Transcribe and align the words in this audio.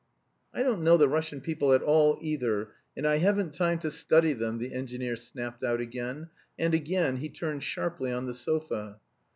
"I 0.51 0.63
don't 0.63 0.81
know 0.83 0.97
the 0.97 1.07
Russian 1.07 1.41
people 1.41 1.73
at 1.73 1.83
all, 1.83 2.17
either, 2.21 2.71
and 2.97 3.05
I 3.05 3.17
haven't 3.17 3.53
time 3.53 3.77
to 3.81 3.91
study 3.91 4.33
them," 4.33 4.57
the 4.57 4.73
engineer 4.73 5.15
snapped 5.15 5.63
out 5.63 5.79
again, 5.79 6.31
and 6.57 6.73
again 6.73 7.17
he 7.17 7.29
turned 7.29 7.61
sharply 7.61 8.11
on 8.11 8.25
the 8.25 8.33
sofa. 8.33 8.99